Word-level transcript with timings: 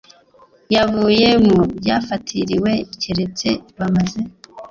yavuye 0.75 1.27
mu 1.45 1.57
byafatiriwe 1.77 2.71
keretse 3.01 3.49
bamaze 3.79 4.19